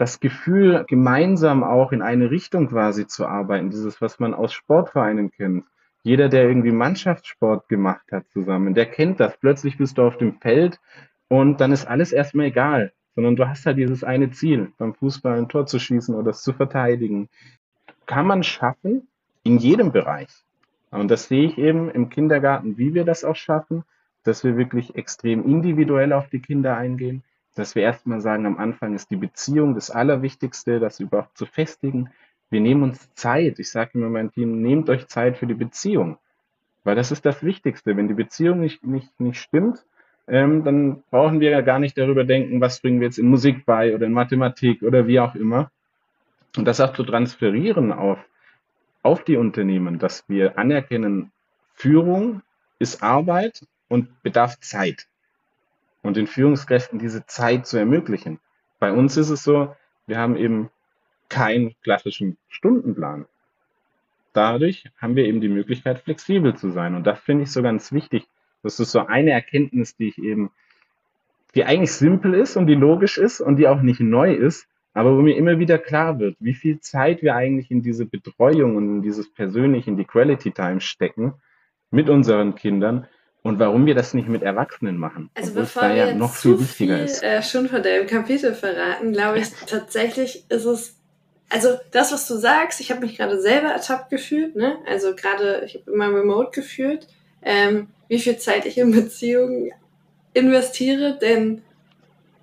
das 0.00 0.18
Gefühl, 0.18 0.86
gemeinsam 0.88 1.62
auch 1.62 1.92
in 1.92 2.00
eine 2.00 2.30
Richtung 2.30 2.68
quasi 2.68 3.06
zu 3.06 3.26
arbeiten. 3.26 3.68
Dieses, 3.68 4.00
was 4.00 4.18
man 4.18 4.32
aus 4.32 4.54
Sportvereinen 4.54 5.30
kennt. 5.30 5.66
Jeder, 6.02 6.30
der 6.30 6.48
irgendwie 6.48 6.72
Mannschaftssport 6.72 7.68
gemacht 7.68 8.10
hat 8.10 8.26
zusammen, 8.30 8.72
der 8.72 8.86
kennt 8.86 9.20
das. 9.20 9.36
Plötzlich 9.36 9.76
bist 9.76 9.98
du 9.98 10.02
auf 10.02 10.16
dem 10.16 10.40
Feld 10.40 10.80
und 11.28 11.60
dann 11.60 11.70
ist 11.70 11.86
alles 11.86 12.12
erstmal 12.12 12.46
egal, 12.46 12.94
sondern 13.14 13.36
du 13.36 13.46
hast 13.46 13.66
halt 13.66 13.76
dieses 13.76 14.02
eine 14.02 14.30
Ziel, 14.30 14.72
beim 14.78 14.94
Fußball 14.94 15.36
ein 15.36 15.50
Tor 15.50 15.66
zu 15.66 15.78
schießen 15.78 16.14
oder 16.14 16.30
es 16.30 16.40
zu 16.40 16.54
verteidigen. 16.54 17.28
Kann 18.06 18.26
man 18.26 18.42
schaffen 18.42 19.06
in 19.42 19.58
jedem 19.58 19.92
Bereich. 19.92 20.30
Und 20.90 21.10
das 21.10 21.28
sehe 21.28 21.44
ich 21.44 21.58
eben 21.58 21.90
im 21.90 22.08
Kindergarten, 22.08 22.78
wie 22.78 22.94
wir 22.94 23.04
das 23.04 23.22
auch 23.22 23.36
schaffen, 23.36 23.84
dass 24.24 24.44
wir 24.44 24.56
wirklich 24.56 24.94
extrem 24.94 25.44
individuell 25.44 26.14
auf 26.14 26.30
die 26.30 26.40
Kinder 26.40 26.78
eingehen, 26.78 27.22
dass 27.54 27.74
wir 27.74 27.82
erstmal 27.82 28.20
sagen, 28.20 28.46
am 28.46 28.58
Anfang 28.58 28.94
ist 28.94 29.10
die 29.10 29.16
Beziehung 29.16 29.74
das 29.74 29.90
Allerwichtigste, 29.90 30.78
das 30.80 31.00
überhaupt 31.00 31.36
zu 31.36 31.46
festigen. 31.46 32.10
Wir 32.50 32.60
nehmen 32.60 32.82
uns 32.82 33.12
Zeit. 33.14 33.58
Ich 33.58 33.70
sage 33.70 33.92
immer 33.94 34.08
meinem 34.08 34.32
Team, 34.32 34.62
nehmt 34.62 34.88
euch 34.90 35.06
Zeit 35.08 35.36
für 35.36 35.46
die 35.46 35.54
Beziehung. 35.54 36.18
Weil 36.84 36.96
das 36.96 37.12
ist 37.12 37.26
das 37.26 37.42
Wichtigste. 37.42 37.96
Wenn 37.96 38.08
die 38.08 38.14
Beziehung 38.14 38.60
nicht, 38.60 38.84
nicht, 38.84 39.20
nicht 39.20 39.40
stimmt, 39.40 39.84
ähm, 40.26 40.64
dann 40.64 41.02
brauchen 41.10 41.40
wir 41.40 41.50
ja 41.50 41.60
gar 41.60 41.78
nicht 41.78 41.98
darüber 41.98 42.24
denken, 42.24 42.60
was 42.60 42.80
bringen 42.80 43.00
wir 43.00 43.06
jetzt 43.06 43.18
in 43.18 43.28
Musik 43.28 43.66
bei 43.66 43.94
oder 43.94 44.06
in 44.06 44.12
Mathematik 44.12 44.82
oder 44.82 45.06
wie 45.06 45.20
auch 45.20 45.34
immer. 45.34 45.70
Und 46.56 46.64
das 46.64 46.80
auch 46.80 46.92
zu 46.92 47.04
transferieren 47.04 47.92
auf, 47.92 48.18
auf 49.02 49.24
die 49.24 49.36
Unternehmen, 49.36 49.98
dass 49.98 50.28
wir 50.28 50.58
anerkennen, 50.58 51.32
Führung 51.74 52.42
ist 52.78 53.02
Arbeit 53.02 53.66
und 53.88 54.22
bedarf 54.22 54.58
Zeit. 54.60 55.06
Und 56.02 56.16
den 56.16 56.26
Führungskräften 56.26 56.98
diese 56.98 57.26
Zeit 57.26 57.66
zu 57.66 57.76
ermöglichen. 57.76 58.40
Bei 58.78 58.92
uns 58.92 59.16
ist 59.16 59.30
es 59.30 59.42
so, 59.42 59.74
wir 60.06 60.18
haben 60.18 60.36
eben 60.36 60.70
keinen 61.28 61.74
klassischen 61.82 62.36
Stundenplan. 62.48 63.26
Dadurch 64.32 64.84
haben 64.98 65.16
wir 65.16 65.24
eben 65.24 65.40
die 65.40 65.48
Möglichkeit, 65.48 66.00
flexibel 66.00 66.54
zu 66.56 66.70
sein. 66.70 66.94
Und 66.94 67.06
das 67.06 67.20
finde 67.20 67.44
ich 67.44 67.52
so 67.52 67.62
ganz 67.62 67.92
wichtig, 67.92 68.26
das 68.62 68.78
ist 68.78 68.92
so 68.92 69.06
eine 69.06 69.30
Erkenntnis, 69.30 69.96
die 69.96 70.08
ich 70.08 70.18
eben, 70.18 70.50
die 71.54 71.64
eigentlich 71.64 71.92
simpel 71.92 72.34
ist 72.34 72.56
und 72.56 72.66
die 72.66 72.74
logisch 72.74 73.18
ist 73.18 73.40
und 73.40 73.56
die 73.56 73.68
auch 73.68 73.80
nicht 73.80 74.00
neu 74.00 74.32
ist, 74.32 74.68
aber 74.92 75.16
wo 75.16 75.22
mir 75.22 75.36
immer 75.36 75.58
wieder 75.58 75.78
klar 75.78 76.18
wird, 76.18 76.36
wie 76.40 76.54
viel 76.54 76.80
Zeit 76.80 77.22
wir 77.22 77.34
eigentlich 77.34 77.70
in 77.70 77.82
diese 77.82 78.06
Betreuung 78.06 78.76
und 78.76 78.96
in 78.96 79.02
dieses 79.02 79.32
Persönliche, 79.32 79.90
in 79.90 79.96
die 79.96 80.04
Quality 80.04 80.50
Time 80.50 80.80
stecken 80.80 81.34
mit 81.90 82.08
unseren 82.08 82.54
Kindern 82.54 83.06
und 83.42 83.58
warum 83.58 83.86
wir 83.86 83.94
das 83.94 84.14
nicht 84.14 84.28
mit 84.28 84.42
Erwachsenen 84.42 84.96
machen. 84.96 85.30
Also 85.34 85.54
bevor 85.54 85.88
wir 85.88 85.94
ja 85.94 86.14
noch 86.14 86.34
viel 86.34 86.58
wichtiger 86.60 86.96
viel, 86.96 87.04
ist. 87.04 87.22
Äh, 87.22 87.42
schon 87.42 87.68
von 87.68 87.82
deinem 87.82 88.06
Kapitel 88.06 88.54
verraten, 88.54 89.12
glaube 89.12 89.38
ich, 89.38 89.48
tatsächlich 89.66 90.44
ist 90.48 90.64
es 90.64 91.00
also 91.50 91.70
das, 91.90 92.12
was 92.12 92.28
du 92.28 92.36
sagst, 92.36 92.80
ich 92.80 92.90
habe 92.90 93.00
mich 93.00 93.16
gerade 93.16 93.40
selber 93.40 93.68
ertappt 93.68 94.08
gefühlt, 94.08 94.54
ne? 94.54 94.78
Also 94.86 95.16
gerade, 95.16 95.62
ich 95.66 95.74
habe 95.74 95.90
immer 95.90 96.06
remote 96.06 96.52
gefühlt. 96.52 97.08
Ähm, 97.42 97.88
wie 98.08 98.20
viel 98.20 98.36
Zeit 98.38 98.66
ich 98.66 98.78
in 98.78 98.92
Beziehungen 98.92 99.72
investiere, 100.32 101.18
denn 101.20 101.62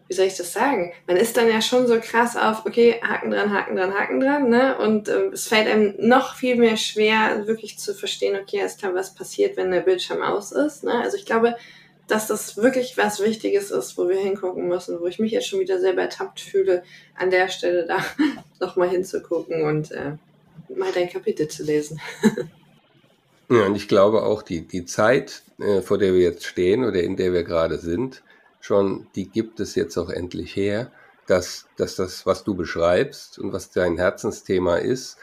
wie 0.07 0.13
soll 0.13 0.25
ich 0.25 0.37
das 0.37 0.53
sagen? 0.53 0.93
Man 1.05 1.17
ist 1.17 1.35
dann 1.37 1.49
ja 1.49 1.61
schon 1.61 1.87
so 1.87 1.99
krass 1.99 2.35
auf, 2.35 2.65
okay, 2.65 3.01
Haken 3.01 3.31
dran, 3.31 3.53
Haken 3.53 3.75
dran, 3.75 3.93
Haken 3.93 4.19
dran, 4.19 4.49
ne? 4.49 4.77
Und 4.77 5.09
äh, 5.09 5.27
es 5.33 5.47
fällt 5.47 5.67
einem 5.67 5.95
noch 5.99 6.35
viel 6.35 6.55
mehr 6.55 6.77
schwer, 6.77 7.45
wirklich 7.47 7.77
zu 7.77 7.93
verstehen, 7.93 8.37
okay, 8.41 8.61
ist 8.63 8.79
klar, 8.79 8.93
was 8.93 9.13
passiert, 9.13 9.57
wenn 9.57 9.71
der 9.71 9.81
Bildschirm 9.81 10.21
aus 10.21 10.51
ist. 10.51 10.83
Ne? 10.83 10.93
Also 10.93 11.17
ich 11.17 11.25
glaube, 11.25 11.55
dass 12.07 12.27
das 12.27 12.55
wirklich 12.57 12.97
was 12.97 13.19
Wichtiges 13.19 13.71
ist, 13.71 13.97
wo 13.97 14.07
wir 14.07 14.17
hingucken 14.17 14.67
müssen, 14.67 14.99
wo 14.99 15.07
ich 15.07 15.19
mich 15.19 15.31
jetzt 15.31 15.47
schon 15.47 15.59
wieder 15.59 15.79
selber 15.79 16.03
ertappt 16.03 16.39
fühle, 16.39 16.83
an 17.15 17.29
der 17.29 17.49
Stelle 17.49 17.85
da 17.85 17.97
nochmal 18.59 18.89
hinzugucken 18.89 19.63
und 19.63 19.91
äh, 19.91 20.13
mal 20.73 20.91
dein 20.93 21.09
Kapitel 21.09 21.47
zu 21.47 21.63
lesen. 21.63 21.99
Ja, 23.49 23.65
und 23.65 23.75
ich 23.75 23.87
glaube 23.87 24.23
auch, 24.23 24.41
die, 24.41 24.67
die 24.67 24.83
Zeit, 24.83 25.43
äh, 25.59 25.81
vor 25.81 25.97
der 25.97 26.13
wir 26.13 26.19
jetzt 26.19 26.45
stehen 26.45 26.83
oder 26.83 27.01
in 27.01 27.15
der 27.15 27.31
wir 27.31 27.43
gerade 27.43 27.77
sind, 27.77 28.21
schon, 28.67 29.07
die 29.15 29.29
gibt 29.29 29.59
es 29.59 29.73
jetzt 29.75 29.97
auch 29.97 30.09
endlich 30.09 30.55
her, 30.55 30.91
dass, 31.25 31.67
dass 31.77 31.95
das, 31.95 32.25
was 32.25 32.43
du 32.43 32.53
beschreibst 32.53 33.39
und 33.39 33.51
was 33.53 33.71
dein 33.71 33.97
Herzensthema 33.97 34.77
ist, 34.77 35.17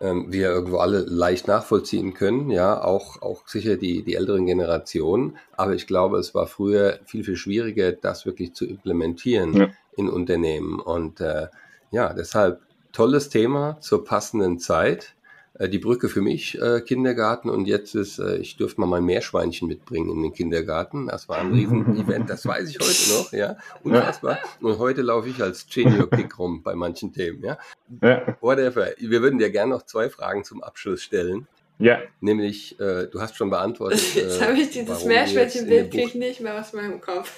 ähm, 0.00 0.30
wir 0.30 0.50
irgendwo 0.50 0.78
alle 0.78 1.00
leicht 1.00 1.48
nachvollziehen 1.48 2.12
können, 2.12 2.50
ja, 2.50 2.82
auch, 2.82 3.22
auch 3.22 3.46
sicher 3.46 3.76
die, 3.76 4.02
die 4.02 4.14
älteren 4.14 4.46
Generationen. 4.46 5.38
Aber 5.56 5.74
ich 5.74 5.86
glaube, 5.86 6.18
es 6.18 6.34
war 6.34 6.46
früher 6.46 6.98
viel, 7.04 7.24
viel 7.24 7.36
schwieriger, 7.36 7.92
das 7.92 8.26
wirklich 8.26 8.54
zu 8.54 8.66
implementieren 8.66 9.54
ja. 9.54 9.68
in 9.96 10.08
Unternehmen. 10.08 10.80
Und 10.80 11.20
äh, 11.20 11.48
ja, 11.90 12.12
deshalb 12.12 12.60
tolles 12.92 13.28
Thema 13.28 13.78
zur 13.80 14.04
passenden 14.04 14.58
Zeit. 14.58 15.14
Äh, 15.58 15.68
die 15.68 15.78
Brücke 15.78 16.08
für 16.08 16.20
mich, 16.20 16.60
äh, 16.60 16.80
Kindergarten. 16.80 17.50
Und 17.50 17.66
jetzt 17.66 17.94
ist, 17.94 18.18
äh, 18.18 18.36
ich 18.36 18.56
dürfte 18.56 18.80
mal 18.80 18.86
mein 18.86 19.04
Meerschweinchen 19.04 19.68
mitbringen 19.68 20.10
in 20.10 20.22
den 20.22 20.32
Kindergarten. 20.32 21.06
Das 21.06 21.28
war 21.28 21.38
ein 21.38 21.52
Riesen-Event, 21.52 22.28
das 22.28 22.46
weiß 22.46 22.68
ich 22.70 22.78
heute 22.78 23.18
noch, 23.18 23.32
ja. 23.32 23.56
Unfassbar. 23.82 24.38
Und 24.60 24.78
heute 24.78 25.02
laufe 25.02 25.28
ich 25.28 25.42
als 25.42 25.66
Genior 25.66 26.08
Pick 26.08 26.38
rum 26.38 26.62
bei 26.62 26.74
manchen 26.74 27.12
Themen, 27.12 27.42
ja. 27.42 27.58
ja. 28.02 28.36
Whatever. 28.40 28.88
Wir 28.98 29.22
würden 29.22 29.38
dir 29.38 29.50
gerne 29.50 29.72
noch 29.72 29.82
zwei 29.82 30.10
Fragen 30.10 30.44
zum 30.44 30.62
Abschluss 30.62 31.02
stellen. 31.02 31.46
Ja. 31.78 31.98
Nämlich, 32.20 32.78
äh, 32.80 33.06
du 33.06 33.20
hast 33.20 33.36
schon 33.36 33.50
beantwortet. 33.50 34.00
Jetzt 34.14 34.40
habe 34.40 34.58
ich 34.58 34.70
dieses 34.70 35.04
Meerschweinchen-Bild 35.04 35.90
krieg 35.90 36.08
ich 36.08 36.14
nicht 36.14 36.40
mehr 36.40 36.58
aus 36.58 36.72
meinem 36.72 37.00
Kopf. 37.00 37.32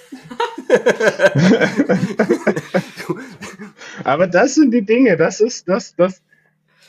Aber 4.04 4.26
das 4.26 4.54
sind 4.54 4.72
die 4.72 4.84
Dinge, 4.84 5.16
das 5.16 5.40
ist 5.40 5.68
das, 5.68 5.94
das, 5.96 6.22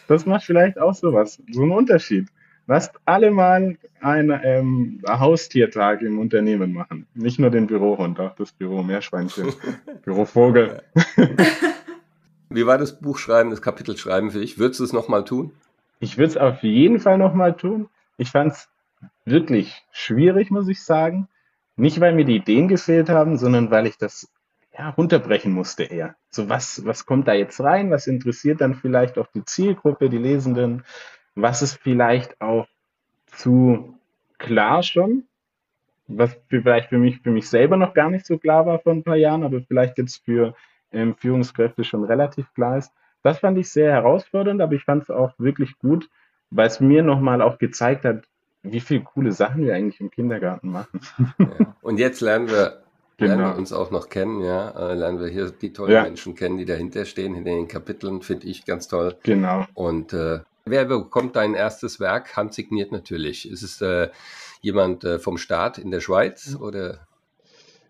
das 0.09 0.25
macht 0.25 0.43
vielleicht 0.43 0.79
auch 0.79 0.95
sowas, 0.95 1.41
so 1.51 1.61
einen 1.61 1.71
Unterschied. 1.71 2.27
Lasst 2.65 2.95
alle 3.05 3.29
mal 3.29 3.77
einen 4.01 4.39
ähm, 4.43 5.01
Haustiertag 5.07 6.01
im 6.01 6.17
Unternehmen 6.19 6.73
machen. 6.73 7.05
Nicht 7.13 7.39
nur 7.39 7.51
den 7.51 7.67
Bürohund, 7.67 8.19
auch 8.19 8.35
das 8.35 8.51
Büro 8.51 8.81
Meerschweinchen, 8.81 9.53
Büro 10.03 10.25
Vogel. 10.25 10.81
Wie 12.49 12.65
war 12.65 12.79
das 12.79 12.99
Buchschreiben, 12.99 13.51
das 13.51 13.61
Kapitelschreiben 13.61 14.31
für 14.31 14.39
dich? 14.39 14.57
Würdest 14.57 14.79
du 14.79 14.83
es 14.83 14.93
nochmal 14.93 15.25
tun? 15.25 15.51
Ich 15.99 16.17
würde 16.17 16.29
es 16.31 16.37
auf 16.37 16.63
jeden 16.63 16.99
Fall 16.99 17.19
nochmal 17.19 17.55
tun. 17.55 17.87
Ich 18.17 18.31
fand 18.31 18.53
es 18.53 18.67
wirklich 19.25 19.83
schwierig, 19.91 20.49
muss 20.49 20.67
ich 20.67 20.83
sagen. 20.83 21.27
Nicht, 21.75 21.99
weil 21.99 22.15
mir 22.15 22.25
die 22.25 22.37
Ideen 22.37 22.67
gefehlt 22.67 23.09
haben, 23.09 23.37
sondern 23.37 23.69
weil 23.69 23.85
ich 23.85 23.97
das 23.97 24.27
ja, 24.79 24.89
runterbrechen 24.91 25.51
musste 25.51 25.83
eher. 25.83 26.15
So 26.29 26.47
was, 26.47 26.85
was 26.85 27.05
kommt 27.05 27.27
da 27.27 27.33
jetzt 27.33 27.59
rein? 27.59 27.91
Was 27.91 28.07
interessiert 28.07 28.61
dann 28.61 28.75
vielleicht 28.75 29.17
auch 29.17 29.27
die 29.27 29.43
Zielgruppe, 29.43 30.09
die 30.09 30.17
Lesenden? 30.17 30.83
Was 31.35 31.61
ist 31.61 31.75
vielleicht 31.75 32.39
auch 32.39 32.65
zu 33.27 33.99
klar 34.37 34.81
schon? 34.81 35.25
Was 36.07 36.39
vielleicht 36.47 36.89
für 36.89 36.97
mich, 36.97 37.19
für 37.19 37.29
mich 37.29 37.49
selber 37.49 37.75
noch 37.75 37.93
gar 37.93 38.09
nicht 38.09 38.25
so 38.25 38.37
klar 38.37 38.65
war 38.65 38.79
vor 38.79 38.93
ein 38.93 39.03
paar 39.03 39.17
Jahren, 39.17 39.43
aber 39.43 39.61
vielleicht 39.61 39.97
jetzt 39.97 40.23
für 40.23 40.55
ähm, 40.93 41.13
Führungskräfte 41.13 41.83
schon 41.83 42.05
relativ 42.05 42.51
klar 42.53 42.77
ist. 42.77 42.93
Das 43.21 43.39
fand 43.39 43.57
ich 43.57 43.69
sehr 43.69 43.91
herausfordernd, 43.91 44.61
aber 44.61 44.73
ich 44.73 44.85
fand 44.85 45.03
es 45.03 45.09
auch 45.09 45.33
wirklich 45.37 45.77
gut, 45.77 46.09
weil 46.51 46.67
es 46.67 46.79
mir 46.79 47.03
nochmal 47.03 47.41
auch 47.41 47.57
gezeigt 47.57 48.05
hat, 48.05 48.23
wie 48.63 48.79
viele 48.79 49.01
coole 49.01 49.33
Sachen 49.33 49.65
wir 49.65 49.75
eigentlich 49.75 49.99
im 49.99 50.09
Kindergarten 50.09 50.71
machen. 50.71 51.01
Ja. 51.37 51.75
Und 51.81 51.99
jetzt 51.99 52.21
lernen 52.21 52.49
wir, 52.49 52.81
genau. 53.19 53.35
lernen 53.35 53.53
wir 53.53 53.57
uns 53.57 53.73
auch 53.73 53.91
noch 53.91 54.09
kennen, 54.09 54.41
ja. 54.41 54.69
Äh, 54.69 54.95
lernen 54.95 55.19
wir 55.19 55.27
hier 55.27 55.51
die 55.51 55.73
tollen 55.73 55.91
ja. 55.91 56.03
Menschen 56.03 56.35
kennen, 56.35 56.57
die 56.57 56.65
dahinter 56.65 57.05
stehen, 57.05 57.33
hinter 57.33 57.51
den 57.51 57.67
Kapiteln, 57.67 58.21
finde 58.21 58.47
ich 58.47 58.65
ganz 58.65 58.87
toll. 58.87 59.15
Genau. 59.23 59.65
Und 59.73 60.13
äh, 60.13 60.39
wer 60.65 60.85
bekommt 60.85 61.35
dein 61.35 61.53
erstes 61.53 61.99
Werk? 61.99 62.35
Handsigniert 62.35 62.91
natürlich. 62.91 63.49
Ist 63.49 63.63
es 63.63 63.81
äh, 63.81 64.09
jemand 64.61 65.03
äh, 65.03 65.19
vom 65.19 65.37
Staat 65.37 65.77
in 65.77 65.91
der 65.91 65.99
Schweiz 65.99 66.57
oder? 66.59 67.07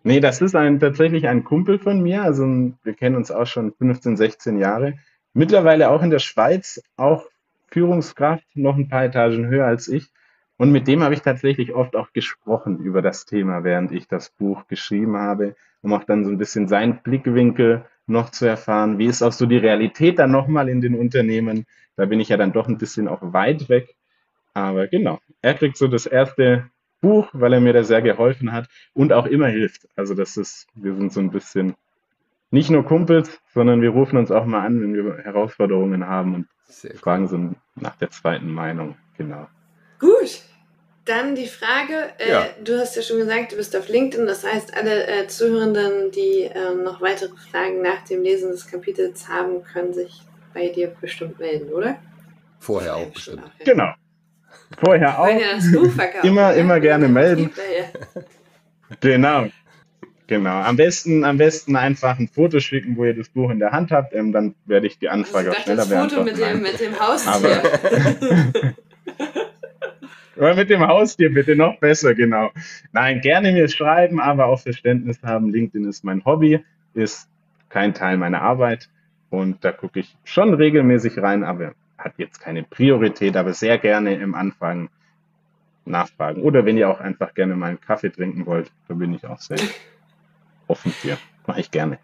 Nee, 0.02 0.20
das 0.20 0.40
ist 0.40 0.56
ein, 0.56 0.80
tatsächlich 0.80 1.28
ein 1.28 1.44
Kumpel 1.44 1.78
von 1.78 2.02
mir. 2.02 2.22
Also 2.22 2.44
wir 2.82 2.94
kennen 2.94 3.16
uns 3.16 3.30
auch 3.30 3.46
schon 3.46 3.72
15, 3.72 4.16
16 4.16 4.58
Jahre. 4.58 4.94
Mittlerweile 5.34 5.90
auch 5.90 6.02
in 6.02 6.10
der 6.10 6.18
Schweiz, 6.18 6.82
auch 6.96 7.26
Führungskraft, 7.68 8.44
noch 8.54 8.76
ein 8.76 8.88
paar 8.88 9.04
Etagen 9.04 9.46
höher 9.46 9.66
als 9.66 9.88
ich. 9.88 10.10
Und 10.60 10.72
mit 10.72 10.86
dem 10.88 11.02
habe 11.02 11.14
ich 11.14 11.22
tatsächlich 11.22 11.72
oft 11.72 11.96
auch 11.96 12.12
gesprochen 12.12 12.80
über 12.80 13.00
das 13.00 13.24
Thema, 13.24 13.64
während 13.64 13.92
ich 13.92 14.08
das 14.08 14.28
Buch 14.28 14.66
geschrieben 14.66 15.16
habe, 15.16 15.56
um 15.80 15.94
auch 15.94 16.04
dann 16.04 16.22
so 16.22 16.30
ein 16.30 16.36
bisschen 16.36 16.68
seinen 16.68 16.98
Blickwinkel 16.98 17.86
noch 18.06 18.28
zu 18.28 18.44
erfahren. 18.44 18.98
Wie 18.98 19.06
ist 19.06 19.22
auch 19.22 19.32
so 19.32 19.46
die 19.46 19.56
Realität 19.56 20.18
dann 20.18 20.30
nochmal 20.30 20.68
in 20.68 20.82
den 20.82 20.94
Unternehmen? 20.94 21.64
Da 21.96 22.04
bin 22.04 22.20
ich 22.20 22.28
ja 22.28 22.36
dann 22.36 22.52
doch 22.52 22.68
ein 22.68 22.76
bisschen 22.76 23.08
auch 23.08 23.22
weit 23.22 23.70
weg. 23.70 23.94
Aber 24.52 24.86
genau, 24.86 25.20
er 25.40 25.54
kriegt 25.54 25.78
so 25.78 25.88
das 25.88 26.04
erste 26.04 26.66
Buch, 27.00 27.30
weil 27.32 27.54
er 27.54 27.60
mir 27.62 27.72
da 27.72 27.82
sehr 27.82 28.02
geholfen 28.02 28.52
hat 28.52 28.68
und 28.92 29.14
auch 29.14 29.24
immer 29.24 29.48
hilft. 29.48 29.88
Also 29.96 30.12
das 30.12 30.36
ist, 30.36 30.66
wir 30.74 30.94
sind 30.94 31.10
so 31.10 31.20
ein 31.20 31.30
bisschen 31.30 31.74
nicht 32.50 32.68
nur 32.68 32.84
Kumpels, 32.84 33.40
sondern 33.54 33.80
wir 33.80 33.92
rufen 33.92 34.18
uns 34.18 34.30
auch 34.30 34.44
mal 34.44 34.66
an, 34.66 34.78
wenn 34.82 34.92
wir 34.92 35.24
Herausforderungen 35.24 36.06
haben 36.06 36.34
und 36.34 36.48
sehr 36.64 36.96
fragen 36.96 37.28
so 37.28 37.54
nach 37.76 37.96
der 37.96 38.10
zweiten 38.10 38.52
Meinung. 38.52 38.96
Genau. 39.16 39.48
Gut. 39.98 40.49
Dann 41.10 41.34
die 41.34 41.48
Frage, 41.48 42.10
äh, 42.18 42.30
ja. 42.30 42.46
du 42.62 42.78
hast 42.78 42.94
ja 42.94 43.02
schon 43.02 43.18
gesagt, 43.18 43.50
du 43.50 43.56
bist 43.56 43.74
auf 43.74 43.88
LinkedIn, 43.88 44.28
das 44.28 44.44
heißt, 44.44 44.76
alle 44.76 45.08
äh, 45.08 45.26
Zuhörenden, 45.26 46.12
die 46.12 46.42
äh, 46.42 46.72
noch 46.84 47.00
weitere 47.00 47.32
Fragen 47.50 47.82
nach 47.82 48.04
dem 48.04 48.22
Lesen 48.22 48.52
des 48.52 48.68
Kapitels 48.68 49.28
haben, 49.28 49.64
können 49.64 49.92
sich 49.92 50.22
bei 50.54 50.68
dir 50.68 50.94
bestimmt 51.00 51.40
melden, 51.40 51.72
oder? 51.72 51.96
Vorher 52.60 52.94
auch 52.94 53.06
bestimmt. 53.06 53.42
Genau. 53.64 53.92
Vorher 54.78 55.18
auch. 55.18 55.26
Verkaufen, 55.26 56.28
immer, 56.28 56.54
immer 56.54 56.78
gerne 56.78 57.08
melden. 57.08 57.50
Genau. 59.00 59.48
Genau. 60.28 60.60
Am 60.60 60.76
besten, 60.76 61.24
am 61.24 61.38
besten 61.38 61.74
einfach 61.74 62.20
ein 62.20 62.28
Foto 62.28 62.60
schicken, 62.60 62.96
wo 62.96 63.04
ihr 63.04 63.16
das 63.16 63.30
Buch 63.30 63.50
in 63.50 63.58
der 63.58 63.72
Hand 63.72 63.90
habt. 63.90 64.14
Ähm, 64.14 64.30
dann 64.30 64.54
werde 64.64 64.86
ich 64.86 64.96
die 65.00 65.08
Anfrage 65.08 65.48
also 65.48 65.58
auch 65.58 65.64
schneller 65.64 65.86
beantworten. 65.86 66.36
Foto 66.36 66.42
mit 66.42 66.54
dem, 66.54 66.62
mit 66.62 66.78
dem 66.78 67.00
Haustier. 67.00 68.74
Aber 70.40 70.54
mit 70.54 70.70
dem 70.70 70.80
Haustier 70.86 71.32
bitte 71.34 71.54
noch 71.54 71.78
besser, 71.80 72.14
genau. 72.14 72.50
Nein, 72.92 73.20
gerne 73.20 73.52
mir 73.52 73.68
schreiben, 73.68 74.18
aber 74.20 74.46
auch 74.46 74.58
Verständnis 74.58 75.22
haben. 75.22 75.52
LinkedIn 75.52 75.86
ist 75.86 76.02
mein 76.02 76.24
Hobby, 76.24 76.64
ist 76.94 77.28
kein 77.68 77.92
Teil 77.92 78.16
meiner 78.16 78.40
Arbeit 78.40 78.88
und 79.28 79.62
da 79.62 79.70
gucke 79.70 80.00
ich 80.00 80.16
schon 80.24 80.54
regelmäßig 80.54 81.18
rein, 81.18 81.44
aber 81.44 81.74
hat 81.98 82.14
jetzt 82.16 82.40
keine 82.40 82.62
Priorität, 82.62 83.36
aber 83.36 83.52
sehr 83.52 83.76
gerne 83.76 84.14
im 84.14 84.34
Anfang 84.34 84.88
nachfragen. 85.84 86.40
Oder 86.40 86.64
wenn 86.64 86.78
ihr 86.78 86.88
auch 86.88 87.00
einfach 87.00 87.34
gerne 87.34 87.54
mal 87.54 87.66
einen 87.66 87.80
Kaffee 87.80 88.10
trinken 88.10 88.46
wollt, 88.46 88.72
da 88.88 88.94
bin 88.94 89.12
ich 89.12 89.26
auch 89.26 89.40
sehr 89.40 89.58
offen 90.68 90.90
für. 90.90 91.18
Mache 91.46 91.60
ich 91.60 91.70
gerne. 91.70 91.98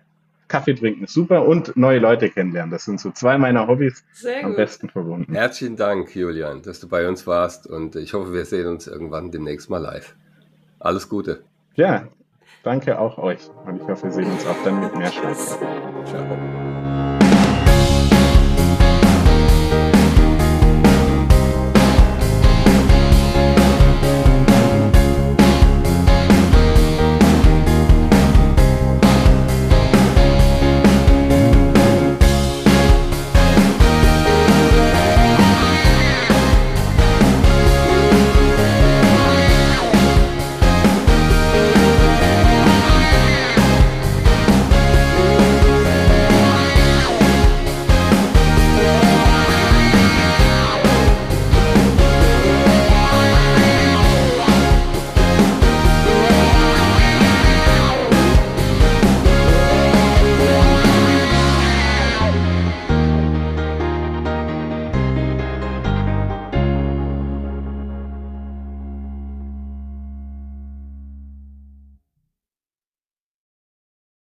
Kaffee 0.48 0.74
trinken 0.74 1.04
ist 1.04 1.12
super 1.12 1.46
und 1.46 1.76
neue 1.76 1.98
Leute 1.98 2.30
kennenlernen. 2.30 2.70
Das 2.70 2.84
sind 2.84 3.00
so 3.00 3.10
zwei 3.10 3.36
meiner 3.38 3.66
Hobbys 3.66 4.04
Sehr 4.12 4.44
am 4.44 4.50
gut. 4.50 4.56
besten 4.56 4.88
verbunden. 4.88 5.34
Herzlichen 5.34 5.76
Dank, 5.76 6.14
Julian, 6.14 6.62
dass 6.62 6.80
du 6.80 6.88
bei 6.88 7.08
uns 7.08 7.26
warst 7.26 7.66
und 7.66 7.96
ich 7.96 8.14
hoffe, 8.14 8.32
wir 8.32 8.44
sehen 8.44 8.68
uns 8.68 8.86
irgendwann 8.86 9.30
demnächst 9.30 9.68
mal 9.70 9.78
live. 9.78 10.14
Alles 10.78 11.08
Gute. 11.08 11.42
Ja, 11.74 12.06
danke 12.62 12.98
auch 12.98 13.18
euch 13.18 13.40
und 13.66 13.76
ich 13.82 13.88
hoffe, 13.88 14.04
wir 14.04 14.12
sehen 14.12 14.30
uns 14.30 14.46
auch 14.46 14.62
dann 14.64 14.80
mit 14.80 14.96
mehr 14.96 15.10
Spaß. 15.10 15.58
Ciao. 16.04 16.85